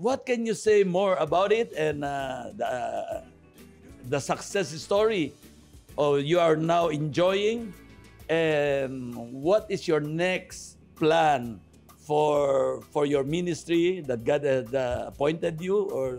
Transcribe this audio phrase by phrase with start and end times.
[0.00, 3.22] what can you say more about it and uh, the,
[4.08, 5.34] the success story
[5.98, 7.74] oh, you are now enjoying?
[8.28, 11.60] And what is your next plan
[11.98, 16.18] for for your ministry that God had uh, appointed you or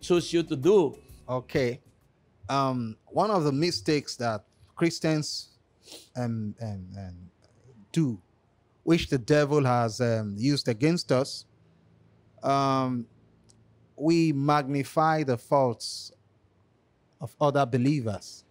[0.00, 0.96] choose you to do?
[1.28, 1.80] Okay.
[2.48, 4.44] Um, one of the mistakes that
[4.74, 5.50] Christians
[6.16, 7.16] um, um, um,
[7.92, 8.18] do,
[8.82, 11.44] which the devil has um, used against us,
[12.42, 13.06] um,
[14.00, 16.12] we magnify the faults
[17.20, 18.44] of other believers.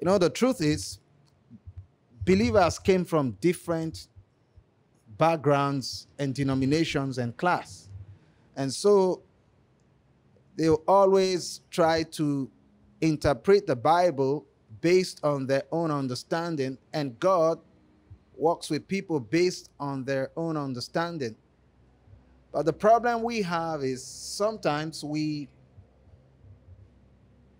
[0.00, 0.98] You know, the truth is,
[2.24, 4.08] believers came from different
[5.16, 7.88] backgrounds and denominations and class.
[8.56, 9.22] And so
[10.56, 12.50] they always try to
[13.00, 14.46] interpret the Bible
[14.80, 17.58] based on their own understanding, and God
[18.36, 21.34] works with people based on their own understanding.
[22.52, 25.48] But the problem we have is sometimes we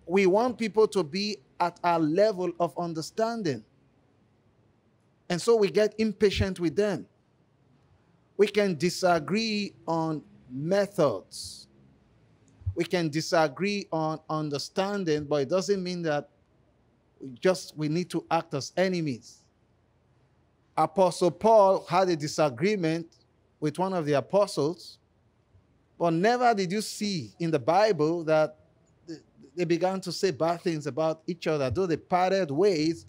[0.05, 3.63] we want people to be at our level of understanding.
[5.29, 7.05] And so we get impatient with them.
[8.35, 11.67] We can disagree on methods.
[12.75, 16.29] We can disagree on understanding, but it doesn't mean that
[17.21, 19.45] we just we need to act as enemies.
[20.75, 23.20] Apostle Paul had a disagreement
[23.61, 24.97] with one of the apostles,
[25.97, 28.57] but never did you see in the Bible that
[29.55, 33.05] they began to say bad things about each other, though they parted ways,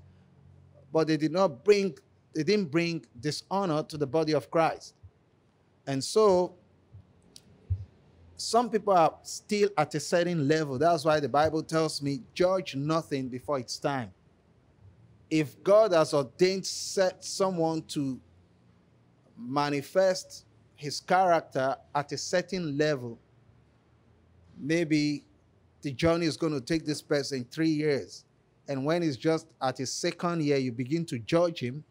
[0.93, 1.97] but they did not bring,
[2.35, 4.95] they didn't bring dishonor to the body of Christ.
[5.87, 6.55] And so
[8.37, 10.77] some people are still at a certain level.
[10.79, 14.13] That's why the Bible tells me, judge nothing before it's time.
[15.31, 18.21] If God has ordained set someone to
[19.43, 20.45] manifest
[20.77, 23.19] his character at a certain level,
[24.59, 25.25] maybe
[25.83, 28.25] the journey is going to take this person three years.
[28.69, 31.85] And when he's just at his second year, you begin to judge him.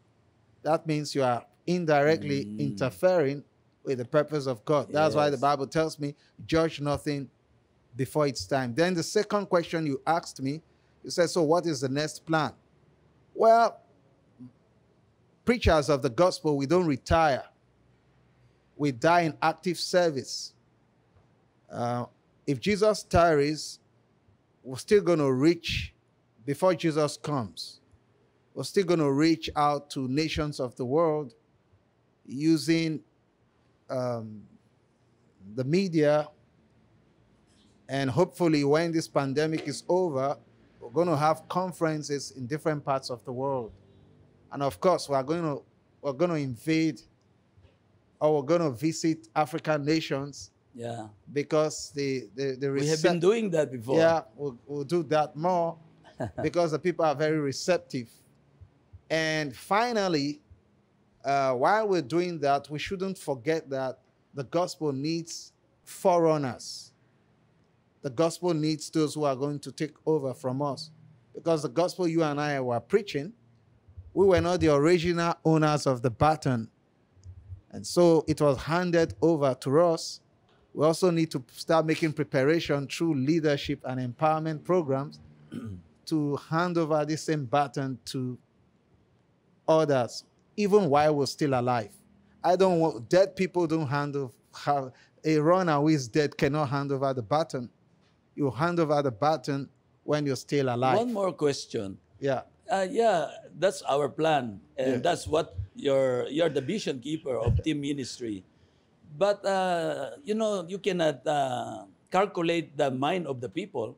[0.62, 2.58] That means you are indirectly mm.
[2.58, 3.44] interfering
[3.84, 4.88] with the purpose of God.
[4.90, 5.16] That's yes.
[5.16, 6.14] why the Bible tells me,
[6.46, 7.28] judge nothing
[7.96, 8.74] before it's time.
[8.74, 10.62] Then the second question you asked me,
[11.02, 12.52] you said, So what is the next plan?
[13.34, 13.80] Well,
[15.44, 17.44] preachers of the gospel, we don't retire,
[18.76, 20.54] we die in active service.
[21.70, 22.06] Uh,
[22.46, 23.78] if Jesus tarries,
[24.62, 25.94] we're still going to reach
[26.44, 27.80] before Jesus comes.
[28.54, 31.34] We're still going to reach out to nations of the world
[32.26, 33.00] using
[33.88, 34.42] um,
[35.54, 36.28] the media.
[37.88, 40.36] And hopefully, when this pandemic is over,
[40.80, 43.72] we're going to have conferences in different parts of the world.
[44.52, 45.62] And of course, we're going to,
[46.00, 47.00] we're going to invade
[48.20, 51.08] or we're going to visit African nations yeah.
[51.32, 53.98] Because the the, the we have been doing that before.
[53.98, 55.76] Yeah, we'll, we'll do that more
[56.42, 58.08] because the people are very receptive.
[59.10, 60.40] And finally,
[61.24, 63.98] uh, while we're doing that, we shouldn't forget that
[64.34, 65.52] the gospel needs
[65.84, 66.92] forerunners.
[68.00, 70.90] The gospel needs those who are going to take over from us.
[71.34, 73.32] Because the gospel you and I were preaching,
[74.14, 76.68] we were not the original owners of the baton.
[77.70, 80.20] And so it was handed over to us
[80.74, 85.20] we also need to start making preparation through leadership and empowerment programs
[86.06, 88.38] to hand over the same baton to
[89.68, 90.24] others,
[90.56, 91.90] even while we're still alive.
[92.42, 94.92] I don't want dead people don't hand over
[95.24, 97.70] a runner who is dead cannot hand over the baton.
[98.34, 99.68] You hand over the baton
[100.04, 100.98] when you're still alive.
[100.98, 101.98] One more question.
[102.18, 102.42] Yeah.
[102.72, 103.28] Uh, yeah,
[103.60, 105.04] that's our plan, and yeah.
[105.04, 108.40] that's what you're you're the vision keeper of team ministry.
[109.12, 113.96] But, uh, you know, you cannot uh, calculate the mind of the people.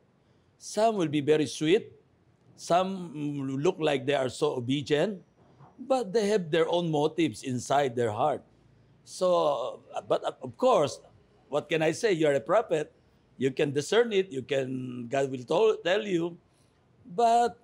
[0.59, 1.91] Some will be very sweet.
[2.57, 3.15] Some
[3.47, 5.23] look like they are so obedient.
[5.79, 8.43] But they have their own motives inside their heart.
[9.03, 10.99] So, but of course,
[11.47, 12.11] what can I say?
[12.11, 12.91] You're a prophet.
[13.37, 14.31] You can discern it.
[14.31, 16.37] You can, God will tell you.
[17.07, 17.59] But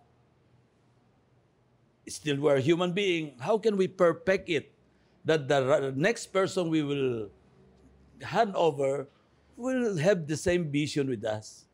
[2.08, 3.36] still, we're a human being.
[3.40, 4.72] How can we perfect it?
[5.26, 7.30] That the next person we will
[8.22, 9.08] hand over
[9.56, 11.66] will have the same vision with us.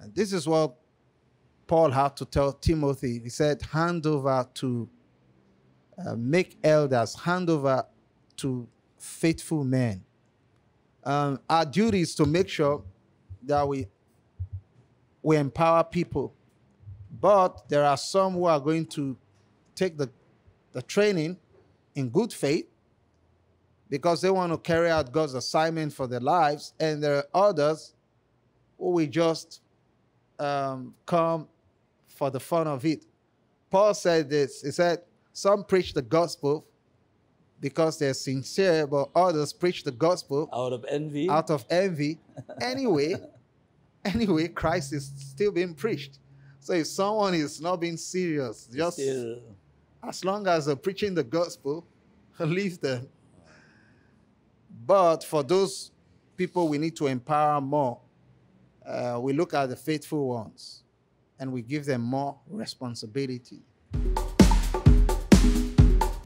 [0.00, 0.76] And this is what
[1.66, 3.18] Paul had to tell Timothy.
[3.20, 4.88] He said, hand over to
[5.98, 7.84] uh, make elders, hand over
[8.36, 8.68] to
[8.98, 10.04] faithful men.
[11.02, 12.82] Um, our duty is to make sure
[13.42, 13.86] that we
[15.22, 16.34] we empower people.
[17.20, 19.16] But there are some who are going to
[19.74, 20.10] take the,
[20.72, 21.36] the training
[21.94, 22.66] in good faith
[23.88, 27.94] because they want to carry out God's assignment for their lives, and there are others
[28.78, 29.60] who will just
[30.38, 31.46] um, come
[32.08, 33.04] for the fun of it.
[33.70, 34.62] Paul said this.
[34.62, 35.02] He said,
[35.32, 36.64] Some preach the gospel
[37.60, 41.28] because they're sincere, but others preach the gospel Out of envy.
[41.30, 42.18] out of envy.
[42.60, 43.14] Anyway,
[44.04, 46.18] anyway, Christ is still being preached.
[46.64, 49.42] So if someone is not being serious, just Still,
[50.02, 51.86] as long as they're preaching the gospel,
[52.40, 53.06] leave them.
[54.86, 55.92] But for those
[56.38, 58.00] people we need to empower more,
[58.80, 60.84] uh, we look at the faithful ones
[61.38, 63.60] and we give them more responsibility.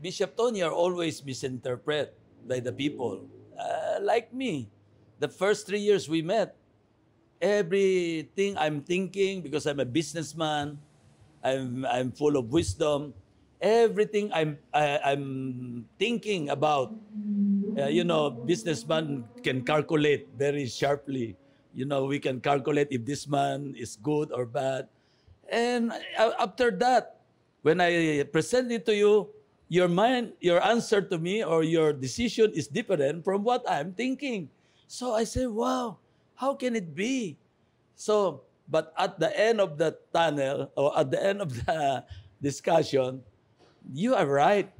[0.01, 2.15] Bishop Tony are always misinterpreted
[2.47, 3.27] by the people.
[3.59, 4.71] Uh, like me,
[5.19, 6.55] the first three years we met,
[7.41, 10.79] everything I'm thinking, because I'm a businessman,
[11.43, 13.15] I'm, I'm full of wisdom,
[13.61, 16.95] everything I'm, I, I'm thinking about,
[17.79, 21.37] uh, you know, businessman can calculate very sharply.
[21.75, 24.89] You know, we can calculate if this man is good or bad.
[25.51, 27.21] And after that,
[27.63, 29.29] when I present it to you,
[29.69, 34.49] your mind, your answer to me or your decision is different from what I'm thinking.
[34.87, 35.99] So I say, wow,
[36.39, 37.37] how can it be?
[37.99, 42.07] So, but at the end of the tunnel or at the end of the
[42.43, 43.27] discussion,
[43.91, 44.71] you are right.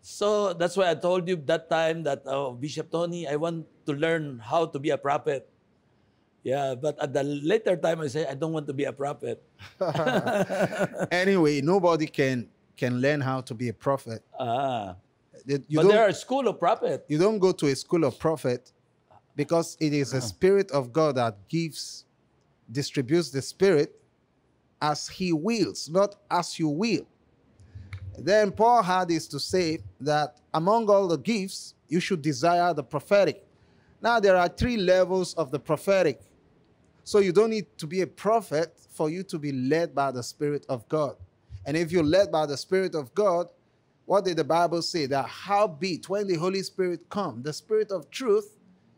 [0.00, 3.92] So that's why I told you that time that, oh, Bishop Tony, I want to
[3.92, 5.50] learn how to be a prophet.
[6.46, 9.42] Yeah, but at the later time, I say, I don't want to be a prophet.
[11.10, 12.46] anyway, nobody can
[12.78, 14.22] can learn how to be a prophet.
[14.38, 14.94] Ah.
[15.46, 17.02] You but there are school of prophet.
[17.08, 18.70] you don't go to a school of prophet
[19.36, 22.06] because it is the spirit of God that gives,
[22.72, 24.00] distributes the spirit
[24.80, 27.06] as he wills, not as you will.
[28.18, 32.82] Then Paul had this to say that among all the gifts, you should desire the
[32.82, 33.46] prophetic.
[34.00, 36.20] Now, there are three levels of the prophetic.
[37.04, 40.22] So you don't need to be a prophet for you to be led by the
[40.22, 41.16] Spirit of God.
[41.66, 43.48] And if you're led by the Spirit of God,
[44.06, 45.06] what did the Bible say?
[45.06, 48.55] That how howbeit, when the Holy Spirit come, the Spirit of truth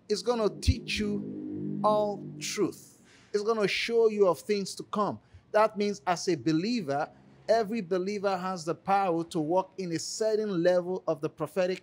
[0.09, 2.99] is going to teach you all truth.
[3.33, 5.19] It's going to show you of things to come.
[5.53, 7.09] That means as a believer,
[7.49, 11.83] every believer has the power to walk in a certain level of the prophetic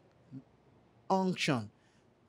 [1.09, 1.69] unction.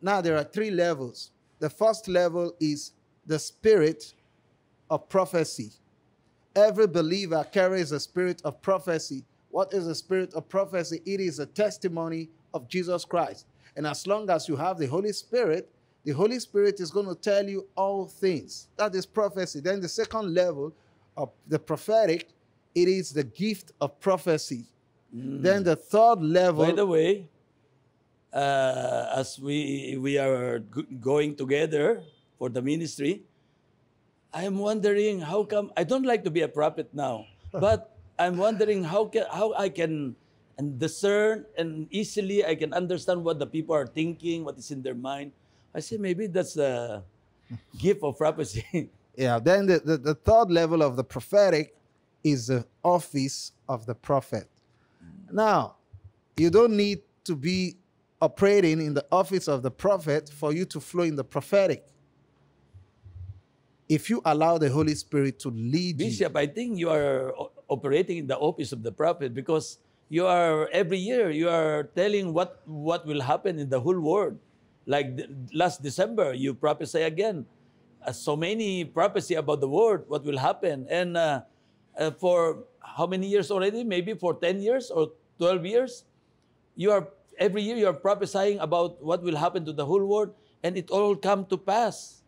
[0.01, 1.31] Now, there are three levels.
[1.59, 2.93] The first level is
[3.27, 4.15] the spirit
[4.91, 5.73] of prophecy.
[6.55, 9.25] Every believer carries a spirit of prophecy.
[9.51, 11.01] What is the spirit of prophecy?
[11.05, 13.47] It is a testimony of Jesus Christ.
[13.77, 15.71] And as long as you have the Holy Spirit,
[16.07, 18.69] the Holy Spirit is going to tell you all things.
[18.79, 19.59] That is prophecy.
[19.59, 20.73] Then the second level
[21.17, 22.29] of the prophetic,
[22.77, 24.67] it is the gift of prophecy.
[25.13, 26.65] Then the third level.
[26.65, 27.27] By the way,
[28.33, 30.61] uh, as we we are
[31.01, 32.03] going together
[32.39, 33.27] for the ministry,
[34.33, 38.37] I am wondering how come I don't like to be a prophet now, but I'm
[38.37, 40.15] wondering how can how I can
[40.59, 44.83] and discern and easily I can understand what the people are thinking, what is in
[44.83, 45.33] their mind.
[45.77, 47.03] I say maybe that's the
[47.79, 48.65] gift of prophecy.
[49.19, 51.75] Yeah, then the, the, the third level of the prophetic
[52.23, 54.47] is the office of the prophet.
[55.33, 55.77] Now,
[56.37, 57.77] you don't need to be
[58.21, 61.87] operating in the office of the prophet for you to flow in the prophetic.
[63.89, 67.33] If you allow the Holy Spirit to lead you, Bishop, I think you are
[67.69, 69.79] operating in the office of the prophet because
[70.11, 74.37] you are every year you are telling what what will happen in the whole world.
[74.87, 75.19] Like
[75.53, 77.45] last December, you prophesy again.
[78.07, 81.43] Uh, so many prophecy about the world, what will happen, and uh,
[81.99, 83.83] uh, for how many years already?
[83.83, 86.05] Maybe for ten years or twelve years,
[86.77, 90.31] you are every year you are prophesying about what will happen to the whole world,
[90.63, 92.23] and it all come to pass.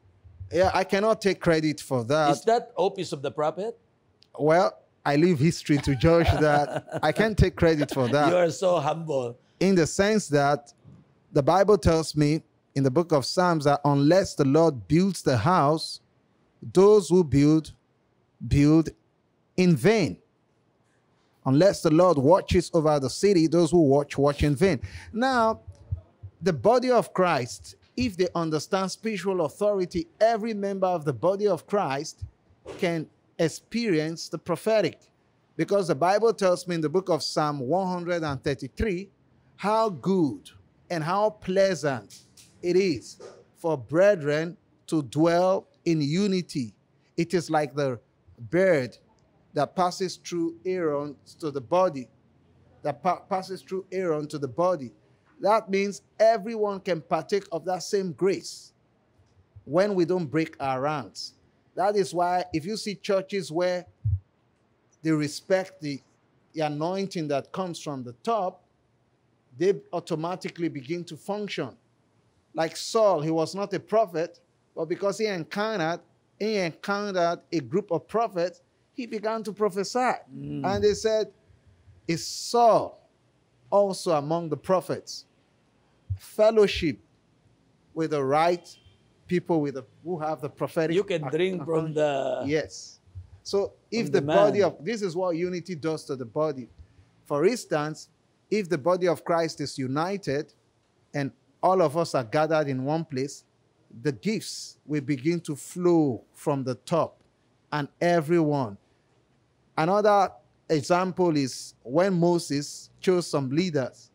[0.51, 2.31] yeah, I cannot take credit for that.
[2.33, 3.79] Is that office of the prophet?
[4.39, 6.85] well, I leave history to judge that.
[7.03, 8.29] I can't take credit for that.
[8.31, 9.39] You are so humble.
[9.61, 10.73] in the sense that
[11.33, 12.43] the Bible tells me
[12.79, 16.01] in the book of Psalms that unless the Lord builds the house,
[16.73, 17.73] those who build,
[18.47, 18.91] build
[19.57, 20.17] in vain.
[21.45, 24.81] Unless the Lord watches over the city, those who watch, watch in vain.
[25.13, 25.61] Now,
[26.41, 31.67] the body of Christ, if they understand spiritual authority, every member of the body of
[31.67, 32.23] Christ
[32.79, 33.09] can
[33.39, 35.01] experience the prophetic.
[35.57, 39.09] Because the Bible tells me in the book of Psalm 133
[39.57, 40.51] how good
[40.91, 42.28] and how pleasant
[42.63, 43.21] it is
[43.57, 46.75] for brethren to dwell in unity.
[47.17, 48.01] It is like the
[48.51, 48.97] bird
[49.55, 52.09] that passes through Aaron to the body,
[52.83, 54.93] that pa- passes through Aaron to the body.
[55.41, 58.73] That means everyone can partake of that same grace
[59.65, 61.35] when we don't break our ranks.
[61.75, 63.87] That is why, if you see churches where
[65.03, 66.01] they respect the,
[66.53, 68.65] the anointing that comes from the top,
[69.57, 71.77] they automatically begin to function.
[72.59, 74.41] Like Saul, he was not a prophet,
[74.75, 76.01] but because he encountered,
[76.41, 78.63] he encountered a group of prophets,
[78.95, 80.15] he began to prophesy.
[80.29, 80.65] Hmm.
[80.65, 81.31] And they said,
[82.09, 83.09] Is Saul
[83.71, 85.27] also among the prophets?
[86.17, 86.99] Fellowship
[87.95, 88.69] with the right
[89.29, 90.97] people with the, who have the prophetic.
[90.97, 92.99] You can drink from the Yes.
[93.45, 96.69] So if the, the body of this is what unity does to the body.
[97.25, 98.09] For instance,
[98.51, 100.53] if the body of Christ is united
[101.15, 101.31] and
[101.63, 103.45] all of us are gathered in one place,
[104.03, 107.23] the gifts will begin to flow from the top
[107.73, 108.77] and everyone.
[109.77, 110.31] Another
[110.69, 114.11] example is when Moses chose some leaders.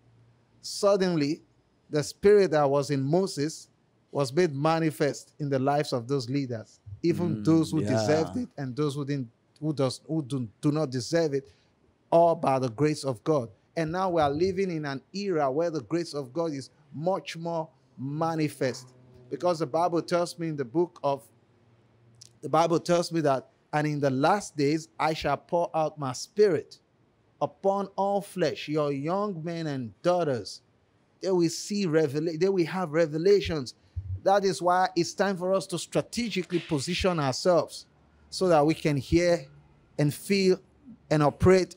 [0.61, 1.41] Suddenly,
[1.89, 3.67] the spirit that was in Moses
[4.11, 7.89] was made manifest in the lives of those leaders, even Mm, those who yeah.
[7.89, 11.51] deserved it and those who didn't, who does, who do, do not deserve it,
[12.11, 13.49] all by the grace of God.
[13.75, 17.35] And now we are living in an era where the grace of God is much
[17.35, 18.93] more manifest,
[19.29, 21.23] because the Bible tells me in the book of
[22.41, 26.11] the Bible tells me that, and in the last days I shall pour out my
[26.11, 26.79] spirit
[27.41, 30.61] upon all flesh, your young men and daughters.
[31.21, 33.75] They will see revelation, they will have revelations.
[34.23, 37.85] That is why it's time for us to strategically position ourselves
[38.29, 39.45] so that we can hear
[39.97, 40.59] and feel
[41.09, 41.75] and operate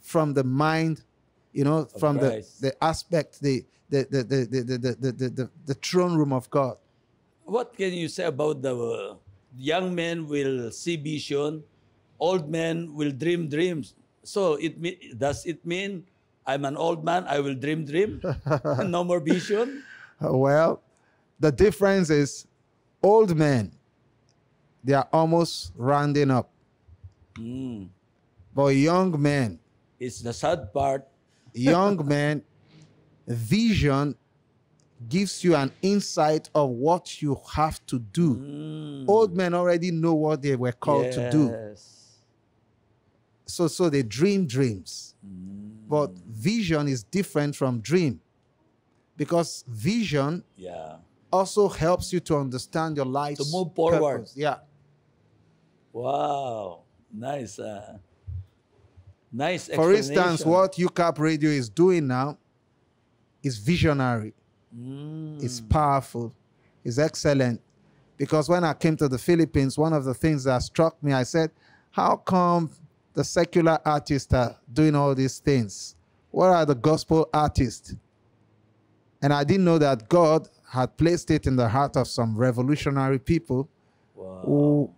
[0.00, 1.04] from the mind,
[1.52, 2.60] you know, from the, Christ.
[2.60, 6.48] the aspect, the the the the the the, the, the, the, the throne room of
[6.50, 6.76] God.
[7.44, 9.16] What can you say about the uh,
[9.56, 11.64] young men will see vision,
[12.20, 13.94] old men will dream dreams?
[14.22, 16.04] So it me- does it mean
[16.44, 18.20] I'm an old man, I will dream dream,
[18.84, 19.84] no more vision?
[20.20, 20.82] Well,
[21.40, 22.46] the difference is
[23.02, 23.72] old men,
[24.84, 26.50] they are almost rounding up.
[27.36, 27.88] Mm.
[28.54, 29.60] But young men,
[30.00, 31.06] It's the sad part.
[31.58, 32.42] Young men,
[33.26, 34.14] vision
[35.08, 38.34] gives you an insight of what you have to do.
[38.36, 39.08] Mm.
[39.08, 41.50] Old men already know what they were called to do.
[41.50, 42.18] Yes.
[43.46, 45.14] So so they dream dreams.
[45.88, 48.20] But vision is different from dream.
[49.16, 50.96] Because vision Yeah.
[51.32, 53.38] also helps you to understand your life.
[53.38, 54.28] To move forward.
[54.34, 54.58] Yeah.
[55.92, 56.82] Wow.
[57.12, 57.58] Nice.
[57.58, 57.98] Uh,
[59.32, 59.68] nice.
[59.68, 62.38] For instance, what UCAP radio is doing now
[63.42, 64.34] is visionary,
[64.76, 65.42] Mm.
[65.42, 66.34] it's powerful,
[66.84, 67.60] it's excellent.
[68.18, 71.22] Because when I came to the Philippines, one of the things that struck me, I
[71.22, 71.50] said,
[71.90, 72.70] How come
[73.14, 75.94] the secular artists are doing all these things?
[76.30, 77.94] What are the gospel artists?
[79.22, 83.18] And I didn't know that God had placed it in the heart of some revolutionary
[83.18, 83.68] people
[84.14, 84.42] Wow.
[84.44, 84.90] who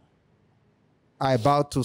[1.20, 1.84] are about to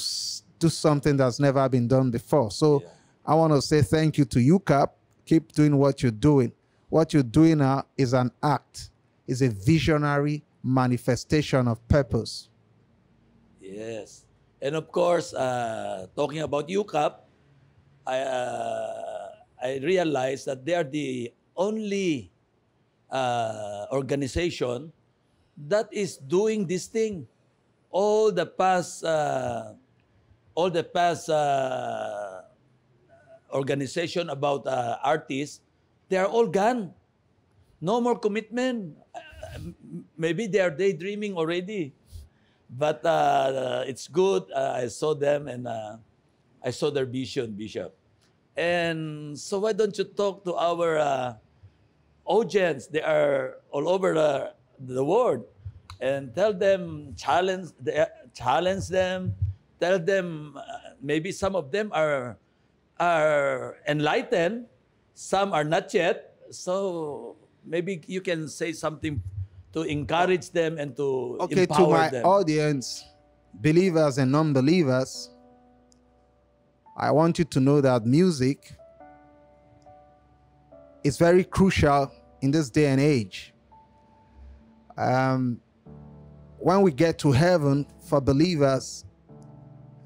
[0.60, 2.52] do something that's never been done before.
[2.52, 2.88] So Yeah.
[3.26, 4.90] I want to say thank you to UCAP.
[5.26, 6.52] Keep doing what you're doing.
[6.90, 8.92] What you're doing now is an act,
[9.28, 12.50] is a visionary manifestation of purpose.
[13.60, 14.26] Yes.
[14.62, 17.14] And of course, uh, talking about UCAP,
[18.06, 19.32] I, uh,
[19.62, 22.32] I realized that they are the only
[23.10, 24.92] uh, organization
[25.58, 27.28] that is doing this thing.
[27.90, 29.74] All the past, uh,
[30.56, 32.42] all the past uh,
[33.52, 35.62] organization about uh, artists,
[36.10, 36.94] they are all gone.
[37.80, 38.98] No more commitment.
[39.14, 39.20] Uh,
[40.18, 41.94] maybe they are daydreaming already
[42.70, 44.44] but uh, it's good.
[44.54, 45.68] Uh, I saw them and
[46.64, 47.96] I saw their vision, Bishop.
[48.58, 51.38] And so why don't you talk to our
[52.26, 52.88] audience?
[52.88, 55.46] They are all over the, the world,
[56.00, 57.70] and tell them challenge
[58.34, 59.36] challenge them.
[59.80, 60.62] Tell them uh,
[61.02, 62.38] maybe some of them are
[63.00, 64.66] are enlightened,
[65.14, 66.36] some are not yet.
[66.52, 69.22] So maybe you can say something
[69.74, 72.26] to encourage them and to Okay, to my them.
[72.26, 73.04] audience,
[73.54, 75.30] believers and non believers,
[76.98, 78.72] I want you to know that music
[81.04, 83.54] is very crucial in this day and age.
[84.98, 85.60] Um,
[86.58, 89.05] when we get to heaven for believers,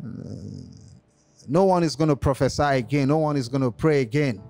[0.01, 4.41] no one is going to prophesy again, no one is going to pray again,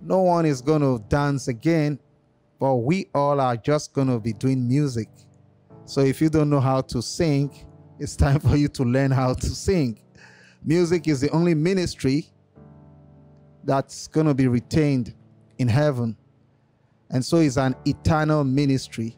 [0.00, 1.98] no one is going to dance again,
[2.58, 5.08] but we all are just going to be doing music.
[5.84, 7.66] So if you don't know how to sing,
[7.98, 10.00] it's time for you to learn how to sing.
[10.64, 12.28] Music is the only ministry
[13.64, 15.14] that's going to be retained
[15.58, 16.16] in heaven.
[17.10, 19.16] And so it's an eternal ministry.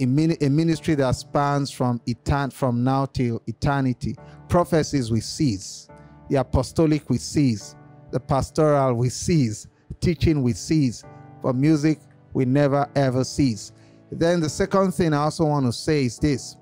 [0.00, 4.16] A, ministry that spans from etern- from now till eternity.
[4.48, 5.88] Prophecies we cease,
[6.28, 7.74] the apostolic we cease,
[8.10, 9.66] the pastoral we cease,
[10.00, 11.04] teaching we cease,
[11.42, 12.00] but music
[12.32, 13.72] we never ever cease.
[14.10, 16.56] Then the second thing I also want to say is this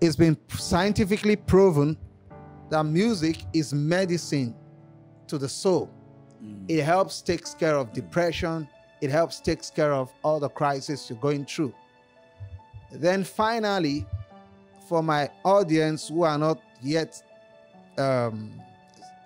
[0.00, 1.96] it's been scientifically proven
[2.70, 4.54] that music is medicine
[5.26, 5.90] to the soul.
[6.42, 6.64] Mm.
[6.68, 8.68] It helps takes care of depression.
[9.00, 11.74] It helps takes care of all the crises you're going through.
[12.90, 14.06] Then finally,
[14.88, 17.22] for my audience who are not yet
[17.98, 18.50] um,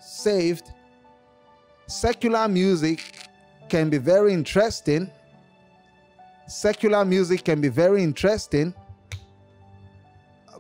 [0.01, 0.73] saved,
[1.87, 3.01] secular music
[3.69, 5.11] can be very interesting.
[6.47, 8.75] Secular music can be very interesting,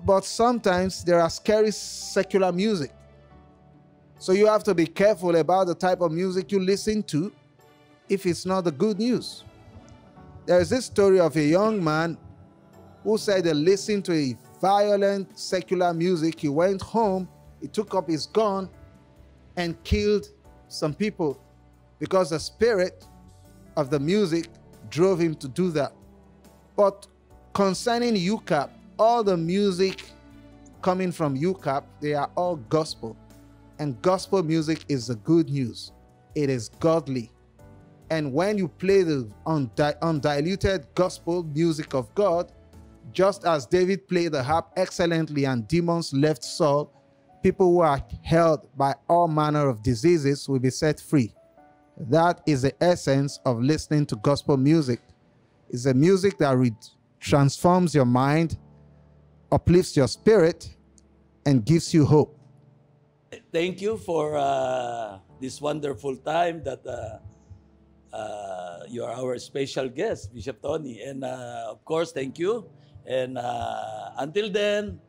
[0.04, 2.92] but sometimes there are scary secular music.
[4.18, 7.32] So you have to be careful about the type of music you listen to
[8.08, 9.44] if it's not the good news.
[10.46, 12.16] There is this story of a young man
[13.02, 16.40] who said he listened to a violent secular music.
[16.40, 17.28] He went home,
[17.60, 18.68] he took up his gun
[19.56, 20.28] and killed
[20.68, 21.40] some people
[21.98, 23.06] because the spirit
[23.76, 24.48] of the music
[24.90, 25.92] drove him to do that.
[26.76, 27.06] But
[27.52, 30.04] concerning UCAP, all the music
[30.80, 33.16] coming from UCAP, they are all gospel.
[33.78, 35.92] And gospel music is the good news.
[36.34, 37.30] It is godly.
[38.10, 42.52] And when you play the undi- undiluted gospel music of God,
[43.12, 46.92] just as David played the harp excellently and demons left Saul,
[47.42, 51.34] people who are held by all manner of diseases will be set free.
[51.96, 55.00] That is the essence of listening to gospel music.
[55.68, 56.72] It's a music that re-
[57.20, 58.58] transforms your mind,
[59.50, 60.74] uplifts your spirit,
[61.46, 62.38] and gives you hope.
[63.52, 70.32] Thank you for uh, this wonderful time that uh, uh, you are our special guest,
[70.34, 71.00] Bishop Tony.
[71.02, 72.68] And uh, of course, thank you.
[73.06, 75.00] And uh, until then,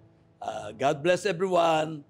[0.41, 2.04] uh, God bless everyone.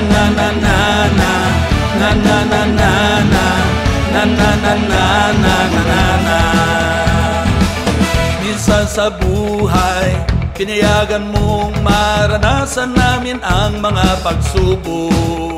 [0.00, 0.78] Na na na
[1.14, 1.32] na
[1.98, 3.46] na na na na na
[4.14, 5.06] na na na na
[5.42, 6.40] na na na
[8.42, 10.14] Minsan sa buhay
[10.54, 15.54] Pinayagan mong maranasan namin ang mga pagsubok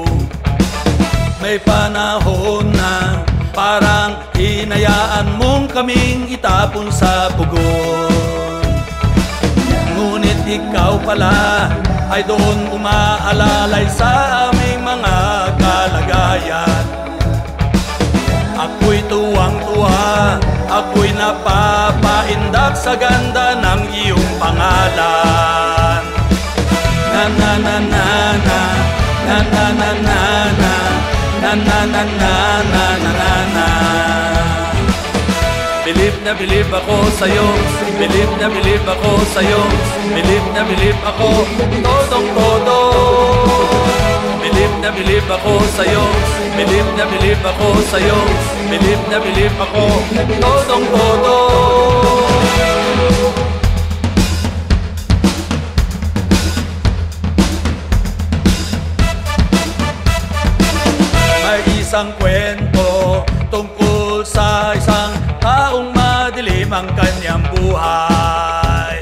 [1.47, 3.23] may panahon na
[3.55, 8.75] parang hinayaan mong kaming itapon sa pugon
[9.95, 11.71] Ngunit ikaw pala
[12.11, 15.17] ay doon umaalalay sa aming mga
[15.59, 16.85] kalagayan
[18.57, 26.03] Ako'y tuwang-tuwa, ako'y napapaindak sa ganda ng iyong pangalan
[27.13, 28.07] Na na na na
[28.41, 28.61] na,
[29.27, 30.21] na na na na
[30.57, 30.75] na,
[31.43, 32.46] na na na na
[36.27, 37.47] na believe ako sa'yo.
[38.03, 39.63] Believe na believe ako sa'yo.
[40.11, 41.47] Believe na believe ako.
[41.87, 42.79] Todong todo.
[44.43, 46.03] Believe na believe ako sa'yo.
[46.59, 48.19] Believe na believe ako sa'yo.
[48.67, 49.85] Believe na believe ako.
[50.43, 51.35] Todong todo.
[61.47, 65.96] May isang kwento tungkol sa isang taong
[66.67, 68.99] madilim ang kanyang buhay.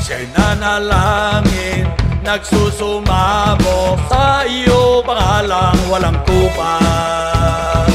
[0.00, 1.84] Siya'y nanalangin,
[2.24, 7.92] nagsusumamo sa iyo pangalang walang kupas.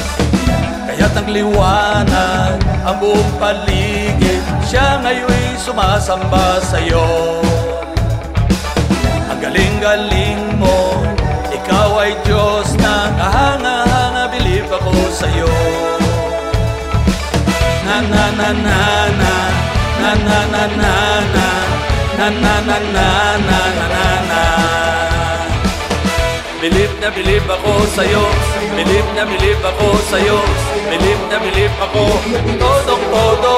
[0.86, 7.42] Kaya't ang liwanag, ang buong paligid Siya ngayon'y sumasamba sa iyo
[9.26, 10.95] ang galing-galing mo
[18.36, 19.36] Na na na
[20.04, 20.96] na na Na na na na
[21.36, 21.48] na
[22.18, 23.08] Na na na na
[23.48, 24.56] na na na
[27.16, 28.24] believe ako sa'yo
[28.76, 30.40] Believe na believe ako sa'yo
[30.92, 32.06] Believe na believe ako
[32.60, 33.56] Todong todo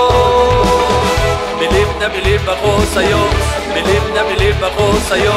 [1.57, 3.21] Believe na believe ako sa'yo
[3.73, 5.35] Believe na believe ako sa'yo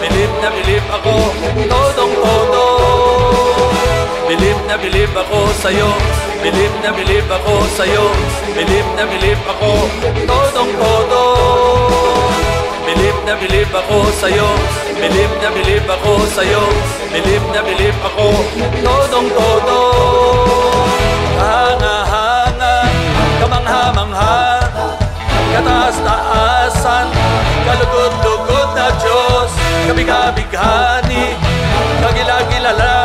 [0.00, 1.14] Believe na believe ako
[1.68, 2.67] Todong todo
[4.28, 5.88] Believe na believe ako sa'yo.
[6.44, 8.12] Believe na believe ako sa'yo.
[8.52, 9.88] Believe na believe ako.
[10.28, 11.22] Todong todo.
[12.84, 14.44] Believe na believe ako sa'yo.
[15.00, 16.60] Believe na believe ako sa'yo.
[17.08, 18.28] Believe na believe ako.
[18.84, 19.78] Todong todo.
[21.40, 22.76] Hanga-hanga
[23.40, 24.60] Kamangha-mangha.
[25.56, 27.08] Kataas-taasan.
[27.64, 29.50] Kalugod-lugod na Diyos.
[29.88, 31.32] Kabigabighani.
[32.04, 32.97] Kagilagilalas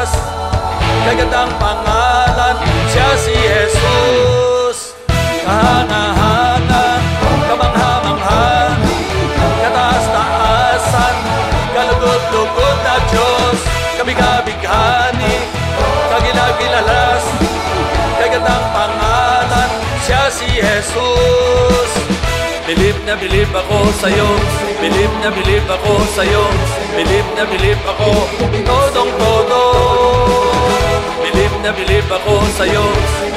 [1.03, 2.55] Kagandang pangalan
[2.87, 4.95] Siya si Jesus.
[5.43, 7.03] Hanga-hanga
[7.43, 8.71] Kamangha-mangha
[9.35, 11.15] Kataas-taasan
[11.75, 13.59] Kalugod-lugod na Diyos.
[13.99, 15.35] Kabigabighani
[16.07, 17.23] Kagilagilalas.
[18.23, 19.69] Kagandang pangalan
[20.07, 21.91] Siya si Jesus.
[22.63, 24.29] Believe na believe ako sa'yo
[24.79, 26.47] Believe na believe ako sa'yo
[26.95, 28.11] Believe na believe ako.
[28.63, 30.42] Todong todo Believe
[31.63, 32.83] na believe ako sa'yo.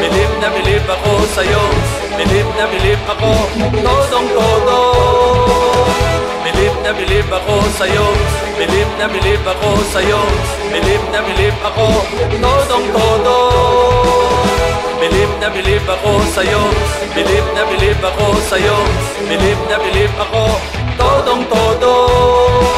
[0.02, 1.62] Believe na believe ako sa'yo.
[2.18, 3.30] Believe na believe ako.
[3.70, 4.78] Todong todo.
[6.42, 8.06] Believe na believe ako sa'yo.
[8.58, 10.20] Believe na believe ako sa'yo.
[10.74, 11.86] Believe na believe ako.
[12.42, 13.36] Todong todo.
[14.98, 16.62] Believe na believe ako sa'yo.
[17.14, 18.76] Believe na believe ako sa'yo.
[19.30, 20.42] Believe na believe ako.
[20.98, 22.75] Todong todo